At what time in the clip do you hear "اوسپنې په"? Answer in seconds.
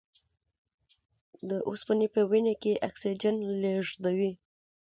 1.69-2.21